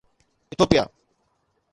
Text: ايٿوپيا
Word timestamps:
ايٿوپيا 0.51 0.83